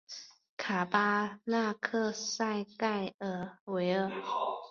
[0.57, 4.11] 卡巴纳克塞盖恩维尔。